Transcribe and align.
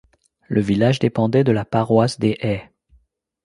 Le 0.47 0.61
village 0.61 0.97
dépendait 0.97 1.43
de 1.43 1.51
la 1.51 1.63
paroisse 1.63 2.17
des 2.17 2.35
Haies. 2.39 2.71